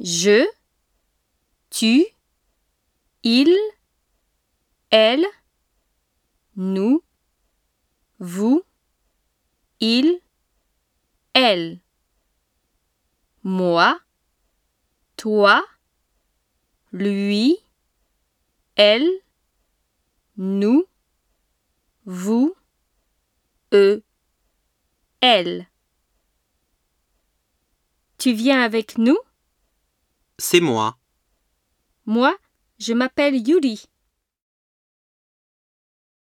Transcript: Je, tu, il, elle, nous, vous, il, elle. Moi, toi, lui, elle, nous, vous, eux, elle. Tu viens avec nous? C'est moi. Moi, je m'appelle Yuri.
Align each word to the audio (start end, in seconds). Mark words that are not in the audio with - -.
Je, 0.00 0.46
tu, 1.70 2.06
il, 3.24 3.52
elle, 4.90 5.26
nous, 6.54 7.02
vous, 8.20 8.62
il, 9.80 10.20
elle. 11.32 11.80
Moi, 13.42 14.00
toi, 15.16 15.66
lui, 16.92 17.58
elle, 18.76 19.10
nous, 20.36 20.86
vous, 22.04 22.54
eux, 23.72 24.04
elle. 25.20 25.66
Tu 28.16 28.32
viens 28.32 28.62
avec 28.62 28.96
nous? 28.96 29.18
C'est 30.38 30.60
moi. 30.60 30.96
Moi, 32.06 32.36
je 32.78 32.92
m'appelle 32.92 33.36
Yuri. 33.36 33.84